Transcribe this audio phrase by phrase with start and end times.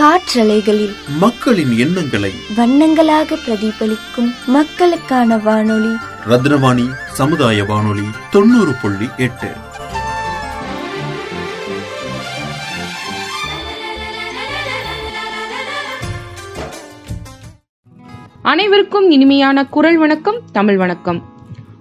[0.00, 5.94] காற்றலைகளில் மக்களின் எண்ணங்களை வண்ணங்களாக பிரதிபலிக்கும் மக்களுக்கான வானொலி.
[6.28, 9.50] ரத்னவாணி சமுதாய வானொலி தொண்ணூறு புள்ளி எட்டு.
[18.42, 21.28] அனைவருக்கும் இனிமையான குரல் வணக்கம் தமிழ் வணக்கம்.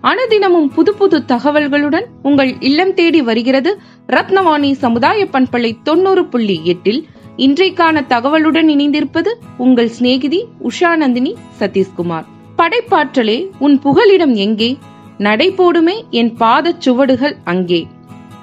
[0.02, 7.08] அனுதினமும் புது புது தகவல்களுடன் உங்கள் இல்லம் தேடி வருகிறது ரத்னவாணி சமுதாய பண்பலை தொண்ணூறு புள்ளி எட்டில்
[7.40, 12.26] இன்றைக்கான தகவலுடன் இணைந்திருப்பது உங்கள் சிநேகிதி உஷாநந்தினி சதீஷ்குமார்.
[12.58, 14.78] படைப்பாற்றலே உன் புகலிடம் எங்கே?
[15.18, 17.88] நடை போடுமே என் பாதச் சுவடுகள் அங்கே.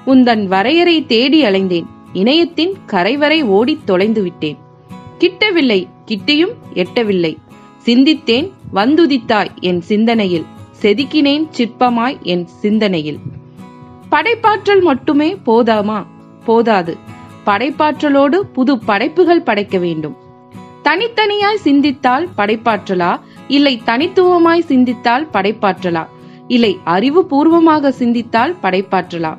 [0.07, 1.85] உந்தன் வரையறை தேடி அலைந்தேன்.
[2.13, 4.57] இணையத்தின் கரைவரை ஓடித் தொலைந்து விட்டேன்.
[5.19, 7.37] கிட்டவில்லை கிட்டியும் எட்டவில்லை.
[7.85, 10.45] சிந்தித்தேன் வந்துதித்தாய் என் சிந்தனையில்.
[10.81, 13.19] செதுக்கினேன் சிற்பமாய் என் சிந்தனையில்.
[14.09, 16.05] படைப்பாற்றல் மட்டுமே போதாமா?
[16.45, 17.15] போதாது.
[17.47, 20.15] படைப்பாற்றலோடு புது படைப்புகள் படைக்க வேண்டும்.
[20.83, 23.19] தனித்தனியாய் சிந்தித்தால் படைப்பாற்றலா?
[23.47, 26.05] இல்லை தனித்துவமாய் சிந்தித்தால் படைப்பாற்றலா?
[26.47, 29.37] இல்லை அறிவுபூர்வமாக சிந்தித்தால் படைப்பாற்றலா?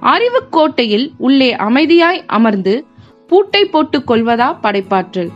[0.00, 2.86] அறிவு கோட்டையில் உள்ளே அமைதியாய் அமர்ந்து
[3.28, 5.30] பூட்டை போட்டுக் கொள்வதா படைப்பாற்றல்?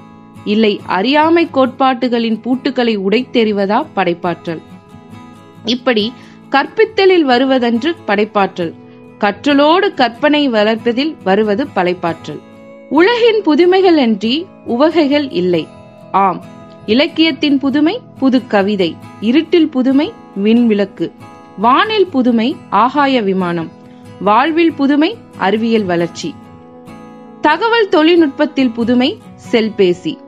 [0.44, 4.62] இல்லை அறியாமை கோட்பாட்டுகளின் பூட்டுகளை உடைத்தெறிவதா படைப்பாற்றல்?
[5.64, 6.12] இப்படி
[6.50, 8.74] கற்பித்தலில் வருவதன்று படைப்பாற்றல்.
[9.24, 12.40] கற்றலோடு கற்பனை வளர்ப்பதில் வருவது படைப்பாற்றல்.
[12.88, 15.66] உலகின் புதுமைகள் அன்றி உவகைகள் இல்லை.
[16.12, 16.44] ஆம்
[16.86, 20.12] இலக்கியத்தின் புதுமை புது கவிதை இருட்டில் புதுமை
[20.44, 21.12] விண்விளக்கு
[21.58, 23.70] வானில் புதுமை ஆகாய விமானம்
[24.20, 26.34] வாழ்வில் புதுமை அறிவியல் வளர்ச்சி.
[27.40, 29.18] தகவல் தொழில்நுட்பத்தில் புதுமை
[29.50, 30.18] செல்பேசி.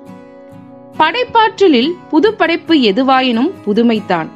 [0.99, 4.29] படைப்பாற்றலில் புது படைப்பு எதுவாயினும் புதுமைதான்.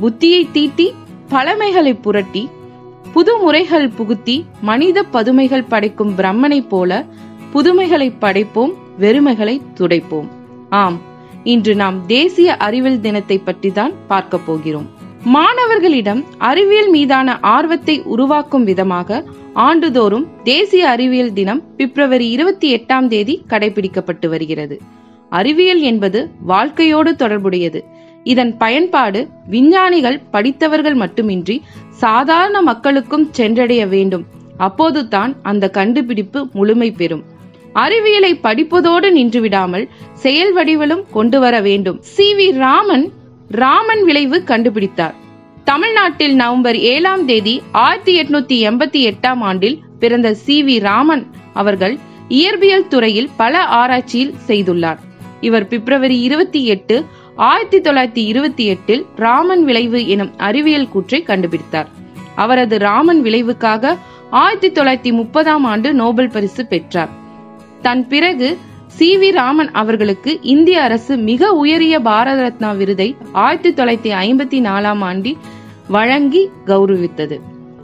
[0.00, 0.94] புத்தியை தீட்டி
[1.28, 2.48] பழமைகளை புரட்டி
[3.12, 7.04] புது முறைகள் புகுத்தி மனித பதுமைகள் படைக்கும் பிரம்மனைப் போல
[7.52, 10.28] புதுமைகளை படைப்போம் வெறுமைகளை துடைப்போம்.
[10.70, 11.00] ஆம்
[11.44, 14.90] இன்று நாம் தேசிய அறிவியல் தினத்தை பற்றி தான் பார்க்க போகிறோம்.
[15.24, 24.28] மாணவர்களிடம் அறிவியல் மீதான ஆர்வத்தை உருவாக்கும் விதமாக ஆண்டுதோறும் தேசிய அறிவியல் தினம் பிப்ரவரி இருபத்தி எட்டாம் தேதி கடைபிடிக்கப்பட்டு
[24.28, 24.80] வருகிறது.
[25.28, 27.84] அறிவியல் என்பது வாழ்க்கையோடு தொடர்புடையது.
[28.24, 34.24] இதன் பயன்பாடு விஞ்ஞானிகள் படித்தவர்கள் மட்டுமின்றி சாதாரண மக்களுக்கும் சென்றடைய வேண்டும்.
[34.56, 37.24] அப்போதுதான் அந்த கண்டுபிடிப்பு முழுமை பெறும்.
[37.72, 41.98] அறிவியலை படிப்பதோடு நின்றுவிடாமல் செயல் வடிவலும் கொண்டு வர வேண்டும்.
[42.00, 42.34] சி.
[42.34, 42.52] வி.
[42.52, 43.10] ராமன்
[43.48, 45.14] ராமன் விளைவு கண்டுபிடித்தார்.
[45.64, 50.64] தமிழ்நாட்டில் நவம்பர் ஏழாம் தேதி ஆயிரத்தி எட்நூத்தி எண்பத்தி எட்டாம் ஆண்டில் பிறந்த சி.
[50.64, 50.80] வி.
[50.80, 54.98] ராமன் அவர்கள் இயற்பியல் துறையில் பல ஆராய்ச்சியில் செய்துள்ளார்.
[55.40, 57.04] இவர் பிப்ரவரி இருபத்தி எட்டு
[57.36, 61.86] ஆயிரத்தி தொள்ளாயிரத்தி இருபத்தி எட்டில் ராமன் விளைவு எனும் அறிவியல் கூற்றை கண்டுபிடித்தார்.
[62.34, 63.98] அவரது ராமன் விளைவுக்காக
[64.30, 67.08] ஆயிரத்தி தொள்ளாயிரத்தி முப்பதாம் ஆண்டு நோபல் பரிசு பெற்றார்.
[67.82, 74.14] தன் பிறகு சி வி ராமன் அவர்களுக்கு இந்திய அரசு மிக உயரிய பாரத ரத்னா விருதை ஆயிரத்தி தொள்ளாயிரத்தி
[74.14, 75.36] ஐம்பத்தி நாலாம் ஆண்டில்
[75.88, 77.40] வழங்கி கௌரவித்தது.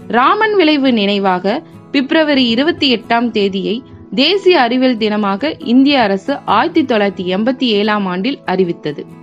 [0.08, 3.82] ராமன் விளைவு நினைவாக பிப்ரவரி இருபத்தி எட்டாம் தேதியை
[4.14, 9.16] தேசிய அறிவியல் தினமாக இந்திய அரசு ஆயிரத்தி தொள்ளாயிரத்தி எண்பத்தி ஏழாம் ஆண்டில் அறிவித்தது.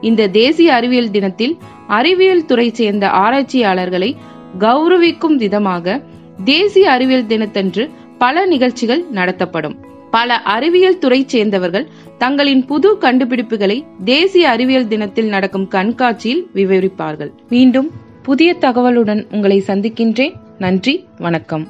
[0.00, 4.16] இந்த தேசிய அறிவியல் தினத்தில் அறிவியல் துறை சேர்ந்த ஆராய்ச்சியாளர்களை
[4.58, 6.00] கௌரவிக்கும் விதமாக
[6.44, 9.76] தேசிய அறிவியல் தினத்தன்று பல நிகழ்ச்சிகள் நடத்தப்படும்.
[10.10, 17.30] பல அறிவியல் துறை சேர்ந்தவர்கள் தங்களின் புது கண்டுபிடிப்புகளை தேசிய அறிவியல் தினத்தில் நடக்கும் கண்காட்சியில் விவரிப்பார்கள்.
[17.48, 17.90] மீண்டும்
[18.22, 20.32] புதிய தகவலுடன் உங்களை சந்திக்கின்றேன்.
[20.58, 21.68] நன்றி வணக்கம்.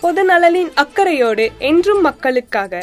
[0.00, 2.82] பொது நலனின் அக்கறையோடு என்றும் மக்களுக்காக